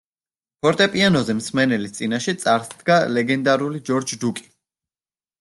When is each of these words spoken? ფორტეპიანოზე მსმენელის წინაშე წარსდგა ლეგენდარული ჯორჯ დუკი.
ფორტეპიანოზე 0.65 1.35
მსმენელის 1.41 1.93
წინაშე 1.99 2.35
წარსდგა 2.45 2.97
ლეგენდარული 3.19 3.83
ჯორჯ 3.91 4.17
დუკი. 4.27 4.51